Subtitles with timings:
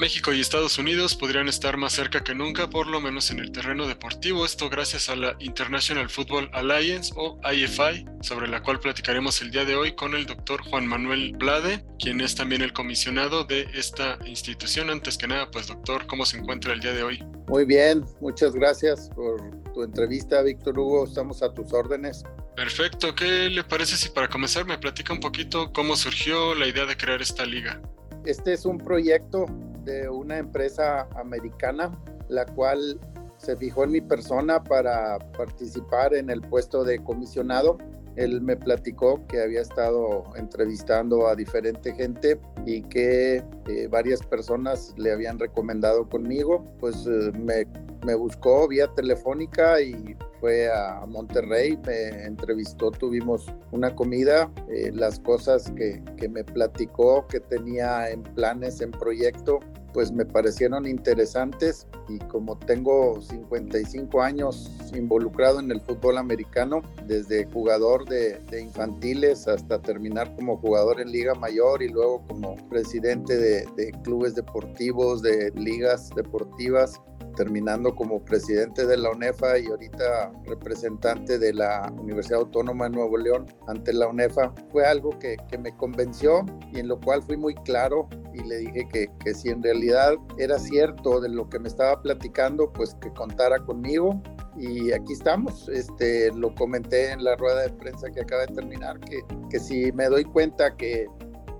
[0.00, 3.52] México y Estados Unidos podrían estar más cerca que nunca, por lo menos en el
[3.52, 9.42] terreno deportivo, esto gracias a la International Football Alliance o IFI, sobre la cual platicaremos
[9.42, 13.44] el día de hoy con el doctor Juan Manuel Blade, quien es también el comisionado
[13.44, 14.88] de esta institución.
[14.88, 17.22] Antes que nada, pues doctor, ¿cómo se encuentra el día de hoy?
[17.46, 19.38] Muy bien, muchas gracias por
[19.74, 22.24] tu entrevista, Víctor Hugo, estamos a tus órdenes.
[22.56, 26.86] Perfecto, ¿qué le parece si para comenzar me platica un poquito cómo surgió la idea
[26.86, 27.82] de crear esta liga?
[28.24, 29.46] Este es un proyecto
[29.84, 31.90] de una empresa americana,
[32.28, 32.98] la cual
[33.36, 37.78] se fijó en mi persona para participar en el puesto de comisionado.
[38.16, 44.92] Él me platicó que había estado entrevistando a diferente gente y que eh, varias personas
[44.98, 46.64] le habían recomendado conmigo.
[46.80, 47.66] Pues eh, me,
[48.04, 55.20] me buscó vía telefónica y fue a Monterrey, me entrevistó, tuvimos una comida, eh, las
[55.20, 59.60] cosas que, que, me platicó que tenía en planes, en proyecto,
[59.92, 67.46] pues me parecieron interesantes y como tengo 55 años involucrado en el fútbol americano, desde
[67.46, 73.92] jugador de, infantiles hasta terminar como jugador en Liga Mayor y luego como presidente de,
[74.02, 77.00] clubes deportivos, de ligas deportivas,
[77.36, 83.16] terminando como presidente de la UNEFA y ahorita representante de la Universidad Autónoma de Nuevo
[83.16, 87.36] León ante la UNEFA, fue algo que, que me convenció y en lo cual fui
[87.36, 91.58] muy claro y le dije que, que si en realidad era cierto de lo que
[91.58, 94.22] me estaba platicando, pues que contara conmigo
[94.56, 95.68] y aquí estamos.
[95.68, 99.92] Este, lo comenté en la rueda de prensa que acaba de terminar, que, que si
[99.92, 101.06] me doy cuenta que,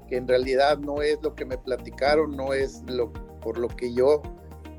[0.08, 3.92] que en realidad no es lo que me platicaron, no es lo por lo que
[3.92, 4.22] yo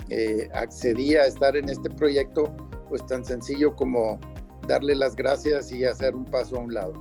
[0.10, 2.56] eh, accedí a estar en este proyecto,
[2.90, 4.20] pues tan sencillo como
[4.68, 6.94] darle las gracias y hacer un paso a un lado.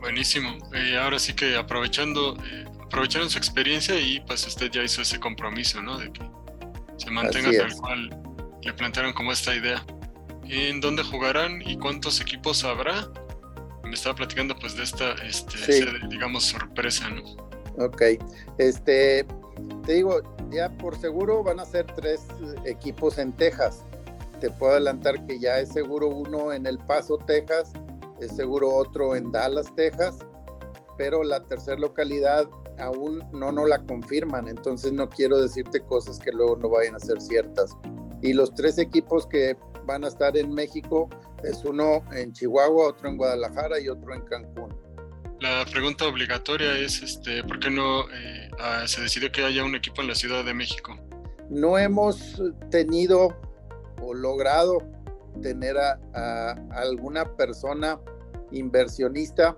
[0.00, 0.50] Buenísimo.
[0.72, 5.20] Eh, ahora sí que aprovechando, eh, aprovecharon su experiencia y pues usted ya hizo ese
[5.20, 5.98] compromiso, ¿no?
[5.98, 6.22] De que
[6.96, 8.22] se mantenga tal cual
[8.62, 9.84] le plantearon como esta idea.
[10.44, 13.06] ¿En dónde jugarán y cuántos equipos habrá?
[13.84, 17.22] Me estaba platicando pues de esta, este, digamos, sorpresa, ¿no?
[17.84, 18.02] Ok,
[18.56, 19.26] este,
[19.84, 22.26] te digo, ya por seguro van a ser tres
[22.64, 23.84] equipos en Texas.
[24.40, 27.72] Te puedo adelantar que ya es seguro uno en El Paso, Texas,
[28.18, 30.18] es seguro otro en Dallas, Texas,
[30.96, 36.32] pero la tercera localidad aún no nos la confirman, entonces no quiero decirte cosas que
[36.32, 37.76] luego no vayan a ser ciertas.
[38.22, 41.08] Y los tres equipos que van a estar en México
[41.42, 44.74] es uno en Chihuahua, otro en Guadalajara y otro en Cancún.
[45.40, 49.76] La pregunta obligatoria es, este, ¿por qué no eh, ah, se decidió que haya un
[49.76, 50.96] equipo en la Ciudad de México?
[51.48, 53.36] No hemos tenido
[54.02, 54.78] o logrado
[55.42, 58.00] tener a, alguna persona
[58.50, 59.56] inversionista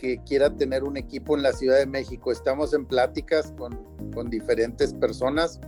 [0.00, 2.32] que quiera tener un equipo en la Ciudad de México.
[2.32, 3.78] Estamos en pláticas con,
[4.14, 5.60] con diferentes personas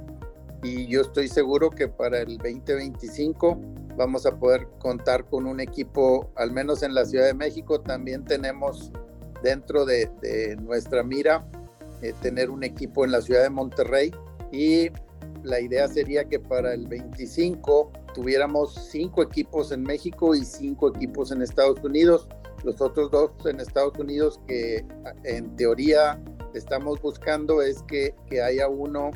[0.62, 3.60] y yo estoy seguro que para el 2025
[3.96, 7.80] vamos a poder contar con un equipo, al menos en la Ciudad de México.
[7.80, 8.90] También tenemos
[9.42, 10.08] dentro de,
[10.62, 11.46] nuestra mira
[12.00, 14.12] eh, tener un equipo en la ciudad de Monterrey
[14.50, 14.88] y
[15.42, 21.32] la idea sería que para el 25 tuviéramos cinco equipos en México y cinco equipos
[21.32, 22.28] en Estados Unidos.
[22.64, 24.84] Los otros dos en Estados Unidos que
[25.24, 26.20] en teoría
[26.54, 29.10] estamos buscando es que, que haya uno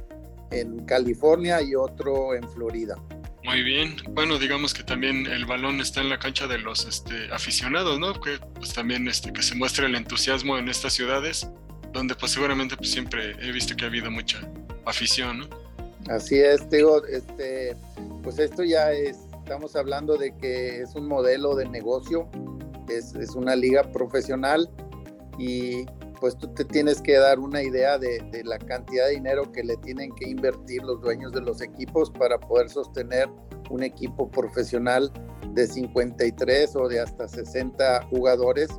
[0.50, 2.96] en California y otro en Florida.
[3.44, 3.96] Muy bien.
[4.10, 8.20] Bueno, digamos que también el balón está en la cancha de los este, aficionados, ¿no?
[8.20, 11.48] Que pues también este, que se muestre el entusiasmo en estas ciudades,
[11.92, 14.40] donde pues seguramente pues siempre he visto que ha habido mucha
[14.84, 15.48] afición, ¿no?
[16.08, 17.76] Así es, digo, este,
[18.22, 22.28] pues esto ya es, estamos hablando de que es un modelo de negocio,
[22.88, 24.68] es, es una liga profesional
[25.38, 25.84] y
[26.20, 29.76] pues tú te tienes que dar una idea de, la cantidad de dinero que le
[29.78, 33.28] tienen que invertir los dueños de los equipos para poder sostener
[33.70, 35.12] un equipo profesional
[35.52, 38.70] de 53 o de hasta 60 jugadores,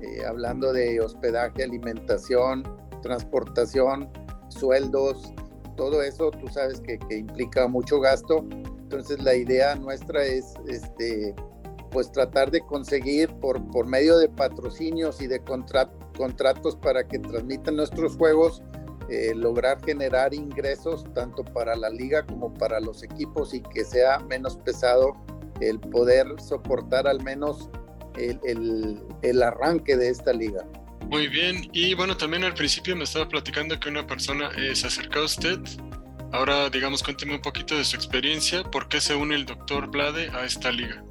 [0.00, 2.62] eh, hablando de hospedaje, alimentación,
[3.02, 4.10] transportación,
[4.48, 5.32] sueldos,
[5.76, 8.44] todo eso tú sabes que, que implica mucho gasto.
[8.78, 11.34] Entonces la idea nuestra es este,
[11.94, 17.76] pues tratar de conseguir por, por medio de patrocinios y de contratos para que transmitan
[17.76, 18.62] nuestros juegos,
[19.08, 24.18] eh, lograr generar ingresos tanto para la liga como para los equipos y que sea
[24.18, 25.14] menos pesado
[25.60, 27.70] el poder soportar al menos
[28.16, 30.66] el, el, arranque de esta liga.
[31.08, 34.88] Muy bien, y bueno, también al principio me estaba platicando que una persona eh, se
[34.88, 35.60] acercó a usted.
[36.32, 40.30] Ahora, digamos, cuénteme un poquito de su experiencia, por qué se une el doctor Blade
[40.30, 41.04] a esta liga.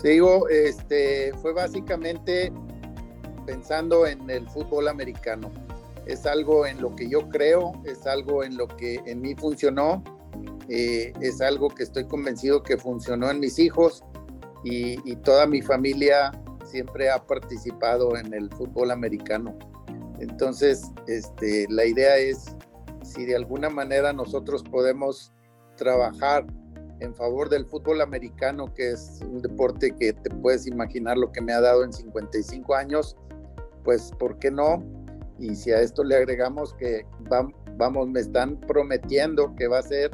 [0.00, 2.52] Te digo, este, fue básicamente
[3.46, 5.50] pensando en el fútbol americano.
[6.06, 10.02] Es algo en lo que yo creo, es algo en lo que en mí funcionó
[10.68, 14.02] eh, es algo que estoy convencido que funcionó en mis hijos
[14.64, 16.32] y, y, toda mi familia
[16.64, 19.56] siempre ha participado en el fútbol americano.
[20.18, 22.56] Entonces, este, la idea es,
[23.04, 25.32] si de alguna manera nosotros podemos
[25.76, 26.44] trabajar
[27.00, 31.40] en favor del fútbol americano, que es un deporte que te puedes imaginar lo que
[31.40, 33.16] me ha dado en 55 años,
[33.84, 34.82] pues ¿por qué no?
[35.38, 37.06] Y si a esto le agregamos que
[37.76, 40.10] vamos, me están prometiendo que va a ser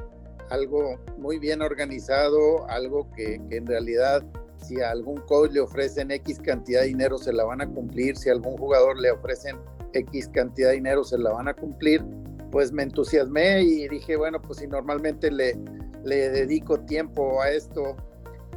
[0.51, 4.25] algo muy bien organizado, algo que, que en realidad
[4.57, 8.17] si a algún coach le ofrecen X cantidad de dinero se la van a cumplir,
[8.17, 9.57] si a algún jugador le ofrecen
[9.93, 12.05] X cantidad de dinero se la van a cumplir,
[12.51, 15.57] pues me entusiasmé y dije, bueno, pues si normalmente le,
[16.05, 17.97] le dedico tiempo a esto,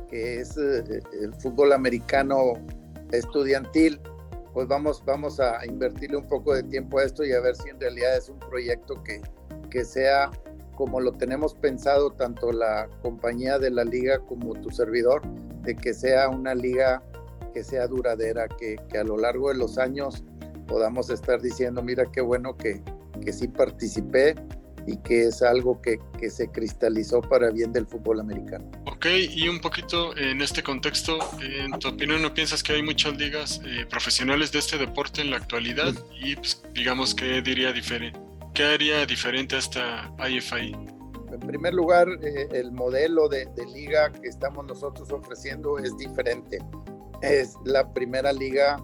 [0.09, 2.53] que es eh, el fútbol americano
[3.11, 3.99] estudiantil,
[4.53, 7.69] pues vamos, vamos a invertirle un poco de tiempo a esto y a ver si
[7.69, 9.21] en realidad es un proyecto que,
[9.69, 10.31] que sea
[10.75, 15.21] como lo tenemos pensado tanto la compañía de la liga como tu servidor,
[15.63, 17.01] de que sea una liga
[17.53, 20.23] que sea duradera, que, que a lo largo de los años
[20.67, 22.81] podamos estar diciendo, mira qué bueno que,
[23.23, 24.35] que sí participé
[24.87, 28.69] y que es algo que, que, se cristalizó para bien del fútbol americano.
[28.85, 33.17] Ok, y un poquito en este contexto, en tu opinión, ¿no piensas que hay muchas
[33.17, 35.93] ligas eh, profesionales de este deporte en la actualidad?
[36.19, 38.19] Y pues, digamos, ¿qué diría diferente?
[38.53, 40.71] ¿Qué haría diferente a esta IFI?
[41.31, 46.59] En primer lugar, eh, el modelo de, de liga que estamos nosotros ofreciendo es diferente.
[47.21, 48.77] Es la primera liga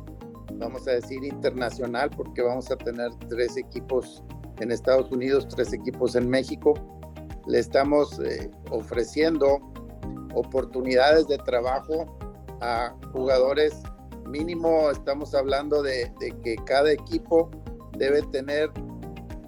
[0.57, 4.23] vamos a decir, internacional, porque vamos a tener tres equipos
[4.61, 6.73] en Estados Unidos, tres equipos en México.
[7.47, 9.59] Le estamos eh, ofreciendo
[10.33, 12.05] oportunidades de trabajo
[12.61, 13.81] a jugadores
[14.27, 17.49] mínimo, estamos hablando de, de que cada equipo
[17.97, 18.71] debe tener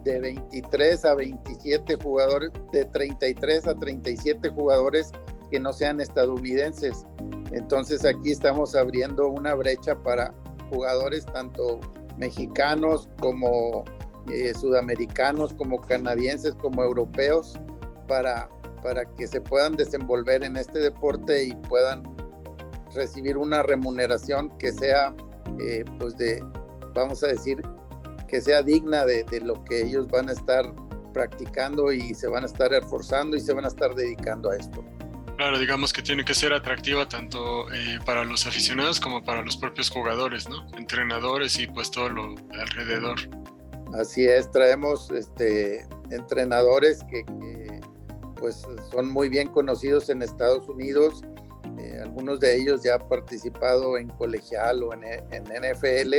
[0.03, 5.11] de 23 a 27 jugadores, de 33 a 37 jugadores
[5.49, 7.05] que no sean estadounidenses.
[7.51, 10.33] Entonces aquí estamos abriendo una brecha para
[10.69, 11.79] jugadores tanto
[12.17, 13.85] mexicanos como
[14.31, 17.59] eh, sudamericanos, como canadienses, como europeos,
[18.07, 18.49] para,
[18.81, 22.03] para que se puedan desenvolver en este deporte y puedan
[22.93, 25.15] recibir una remuneración que sea,
[25.59, 26.43] eh, pues de,
[26.93, 27.61] vamos a decir,
[28.27, 30.73] que sea digna de, de lo que ellos van a estar
[31.13, 34.83] practicando y se van a estar esforzando y se van a estar dedicando a esto.
[35.37, 39.57] Claro, digamos que tiene que ser atractiva tanto eh, para los aficionados como para los
[39.57, 40.67] propios jugadores, ¿no?
[40.77, 43.17] Entrenadores y pues todo lo alrededor.
[43.93, 47.23] Así es, traemos este, entrenadores que,
[48.35, 51.21] pues son muy bien conocidos en Estados Unidos.
[51.77, 55.01] Eh, algunos de ellos ya han participado en colegial o en,
[55.43, 56.15] NFL,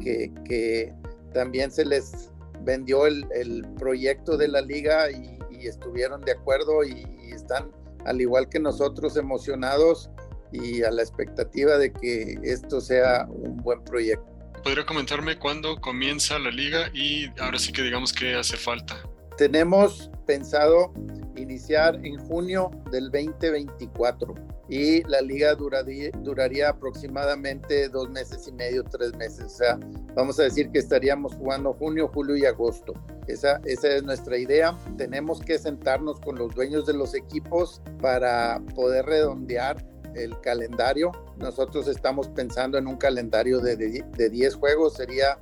[0.00, 0.92] que,
[1.32, 2.30] también se les
[2.62, 7.72] vendió el, proyecto de la liga y, estuvieron de acuerdo y están
[8.04, 10.10] al igual que nosotros, emocionados
[10.52, 14.27] y a la expectativa de que esto sea un buen proyecto.
[14.62, 18.96] ¿Podría comentarme cuándo comienza la liga y ahora sí que digamos que hace falta?
[19.36, 20.92] Tenemos pensado
[21.36, 24.34] iniciar en junio del 2024
[24.68, 29.44] y la liga duraría, duraría aproximadamente dos meses y medio, tres meses.
[29.44, 29.78] O sea,
[30.14, 32.92] vamos a decir que estaríamos jugando junio, julio y agosto.
[33.26, 34.76] Esa, esa es nuestra idea.
[34.96, 39.82] Tenemos que sentarnos con los dueños de los equipos para poder redondear
[40.14, 41.12] el calendario.
[41.38, 44.94] Nosotros estamos pensando en un calendario de 10 juegos.
[44.94, 45.38] Sería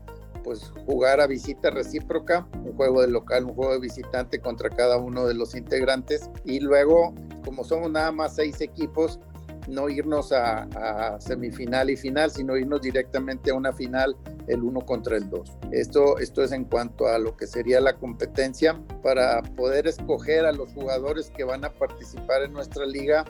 [0.47, 4.97] pues jugar a visita recíproca, un juego de local, un juego de visitante contra cada
[4.97, 7.12] uno de los integrantes y luego,
[7.45, 9.19] como somos nada más seis equipos,
[9.67, 15.17] no irnos a, semifinal y final, sino irnos directamente a una final el uno contra
[15.17, 15.59] el dos.
[15.73, 18.81] Esto, esto es en cuanto a lo que sería la competencia.
[19.03, 23.25] Para poder escoger a los jugadores que van a participar en nuestra liga,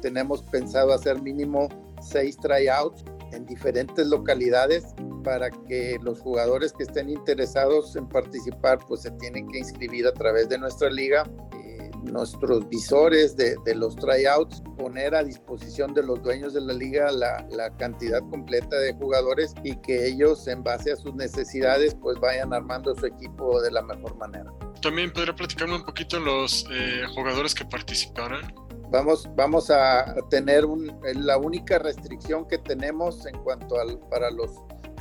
[0.00, 1.68] tenemos pensado hacer mínimo
[2.02, 4.84] seis tryouts en diferentes localidades
[5.24, 10.12] para que los jugadores que estén interesados en participar pues se tienen que inscribir a
[10.12, 16.22] través de nuestra liga eh, nuestros visores de, los tryouts, poner a disposición de los
[16.22, 20.92] dueños de la liga la, la, cantidad completa de jugadores y que ellos en base
[20.92, 24.50] a sus necesidades pues vayan armando su equipo de la mejor manera.
[24.82, 28.52] También podría platicarme un poquito los eh, jugadores que participarán.
[28.92, 34.50] Vamos, vamos a tener un, la única restricción que tenemos en cuanto al para los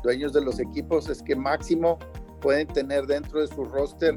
[0.02, 2.00] dueños de los equipos es que máximo
[2.40, 4.16] pueden tener dentro de su roster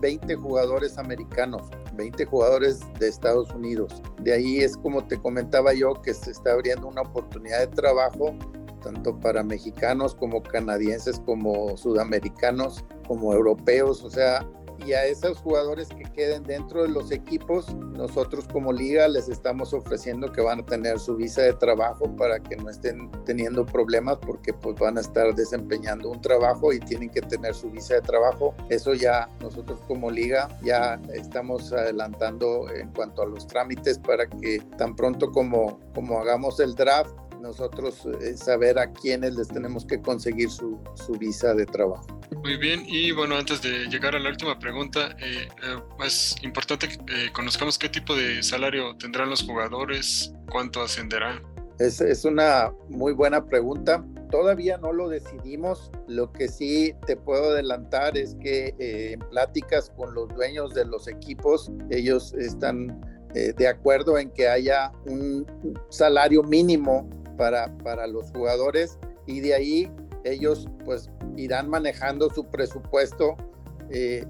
[0.00, 4.00] 20 jugadores americanos, 20 jugadores de Estados Unidos.
[4.20, 8.32] De ahí es como te comentaba yo que se está abriendo una oportunidad de trabajo
[8.80, 14.04] tanto para mexicanos como canadienses, como sudamericanos, como europeos.
[14.04, 14.46] O sea,
[14.84, 19.72] y a esos jugadores que queden dentro de los equipos, nosotros como liga les estamos
[19.72, 24.18] ofreciendo que van a tener su visa de trabajo para que no estén teniendo problemas
[24.18, 28.02] porque pues van a estar desempeñando un trabajo y tienen que tener su visa de
[28.02, 28.54] trabajo.
[28.68, 34.60] Eso ya nosotros como liga ya estamos adelantando en cuanto a los trámites para que
[34.76, 37.14] tan pronto como, como hagamos el draft
[37.46, 42.06] nosotros eh, saber a quiénes les tenemos que conseguir su, su, visa de trabajo.
[42.42, 46.88] Muy bien, y bueno, antes de llegar a la última pregunta, eh, eh, es importante
[46.88, 51.40] que conozcamos qué tipo de salario tendrán los jugadores, cuánto ascenderá.
[51.78, 54.04] Es, es una muy buena pregunta.
[54.30, 55.90] Todavía no lo decidimos.
[56.08, 61.06] Lo que sí te puedo adelantar es que en pláticas con los dueños de los
[61.06, 63.00] equipos, ellos están
[63.34, 65.44] de acuerdo en que haya un
[65.90, 69.92] salario mínimo para, para los jugadores y de ahí
[70.24, 73.36] ellos pues irán manejando su presupuesto
[73.90, 74.24] eh,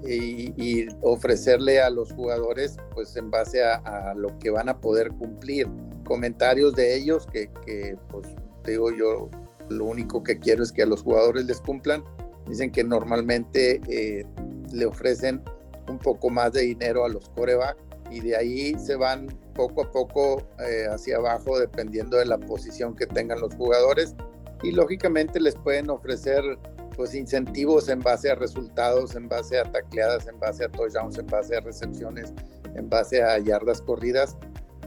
[0.55, 5.67] y, ofrecerle a los jugadores pues en base a, lo que van a poder cumplir.
[6.05, 8.27] Comentarios de ellos que, que pues
[8.65, 9.29] digo yo
[9.69, 12.03] lo único que quiero es que a los jugadores les cumplan.
[12.47, 14.25] Dicen que normalmente eh,
[14.71, 15.41] le ofrecen
[15.89, 17.77] un poco más de dinero a los coreback
[18.09, 22.95] y de ahí se van poco a poco eh, hacia abajo dependiendo de la posición
[22.95, 24.15] que tengan los jugadores.
[24.63, 26.41] Y lógicamente les pueden ofrecer
[26.95, 31.27] pues incentivos en base a resultados, en base a tacleadas, en base a touchdowns, en
[31.27, 32.33] base a recepciones,
[32.75, 34.35] en base a yardas corridas,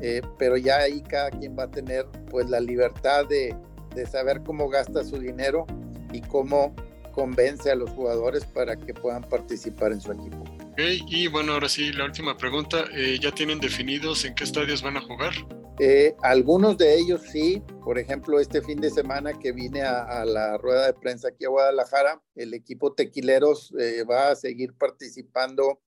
[0.00, 3.54] eh, pero ya ahí cada quien va a tener pues la libertad de,
[3.94, 5.66] de saber cómo gasta su dinero
[6.12, 6.74] y cómo
[7.12, 10.44] convence a los jugadores para que puedan participar en su equipo
[10.76, 12.84] y bueno, ahora sí, la última pregunta.
[12.92, 15.32] Eh, ¿Ya tienen definidos en qué estadios van a jugar?
[15.78, 17.62] Eh, algunos de ellos sí.
[17.84, 21.48] Por ejemplo, este fin de semana que vine a, la rueda de prensa aquí a
[21.48, 25.80] Guadalajara, el equipo Tequileros eh, va a seguir participando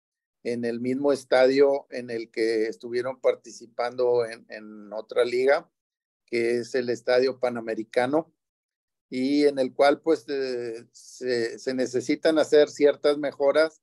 [0.43, 5.69] en el mismo estadio en el que estuvieron participando en, otra liga,
[6.25, 8.33] que es el Estadio Panamericano,
[9.07, 10.25] y en el cual pues
[10.91, 13.81] se, se necesitan hacer ciertas mejoras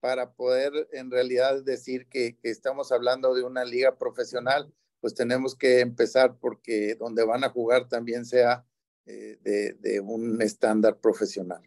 [0.00, 5.80] para poder en realidad decir que, estamos hablando de una liga profesional, pues tenemos que
[5.80, 8.64] empezar porque donde van a jugar también sea
[9.06, 11.62] eh, de, un estándar profesional.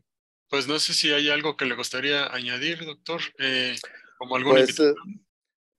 [0.50, 3.76] Pues no sé si hay algo que le gustaría añadir, doctor, eh,
[4.18, 4.94] como algún pues, eh,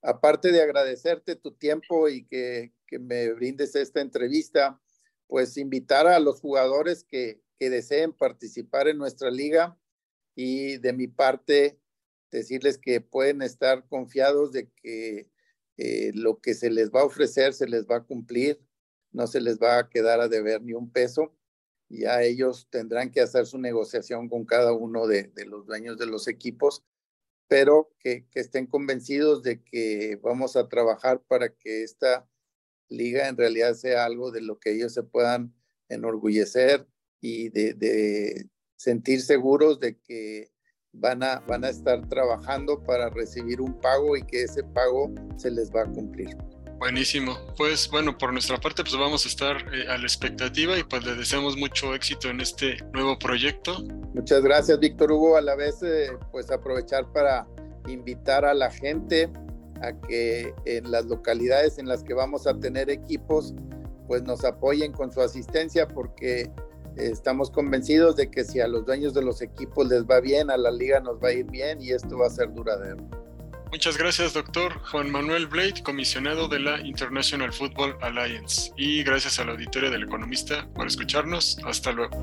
[0.01, 4.79] aparte de agradecerte tu tiempo y que, que, me brindes esta entrevista,
[5.27, 9.77] pues invitar a los jugadores que, que deseen participar en nuestra liga
[10.35, 11.79] y de mi parte
[12.37, 15.29] decirles que pueden estar confiados de que
[15.77, 18.59] eh, lo que se les va a ofrecer se les va a cumplir,
[19.11, 21.35] no se les va a quedar a deber ni un peso.
[21.89, 26.27] Ya ellos tendrán que hacer su negociación con cada uno de, los dueños de los
[26.27, 26.83] equipos,
[27.47, 32.27] pero que, estén convencidos de que vamos a trabajar para que esta
[32.89, 35.53] liga en realidad sea algo de lo que ellos se puedan
[35.87, 36.87] enorgullecer
[37.21, 40.52] y de sentir seguros de que
[40.93, 45.51] van a, van a estar trabajando para recibir un pago y que ese pago se
[45.51, 46.37] les va a cumplir.
[46.77, 47.37] Buenísimo.
[47.57, 51.05] Pues bueno, por nuestra parte pues vamos a estar eh, a la expectativa y pues
[51.05, 53.83] le deseamos mucho éxito en este nuevo proyecto.
[54.13, 55.37] Muchas gracias, Víctor Hugo.
[55.37, 57.47] A la vez eh, pues aprovechar para
[57.87, 59.29] invitar a la gente
[59.81, 63.53] a que en las localidades en las que vamos a tener equipos
[64.07, 66.51] pues nos apoyen con su asistencia porque
[66.97, 70.57] Estamos convencidos de que si a los dueños de los equipos les va bien, a
[70.57, 73.03] la liga nos va a ir bien y esto va a ser duradero.
[73.71, 78.71] Muchas gracias, doctor Juan Manuel Blade, comisionado de la International Football Alliance.
[78.77, 81.57] Y gracias a la auditoría del Economista por escucharnos.
[81.65, 82.15] Hasta luego.